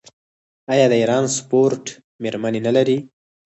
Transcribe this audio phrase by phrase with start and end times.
[0.73, 1.83] آیا د ایران سپورټ
[2.21, 2.97] میرمنې نلري؟